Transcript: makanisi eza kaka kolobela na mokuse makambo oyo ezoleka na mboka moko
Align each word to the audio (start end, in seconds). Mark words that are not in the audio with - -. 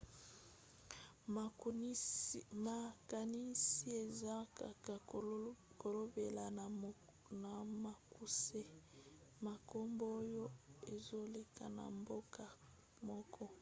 makanisi 2.65 3.87
eza 4.01 4.35
kaka 4.57 4.95
kolobela 5.81 6.43
na 7.43 7.51
mokuse 7.83 8.61
makambo 9.45 10.03
oyo 10.21 10.45
ezoleka 10.93 11.65
na 11.77 11.85
mboka 11.97 12.43
moko 13.07 13.43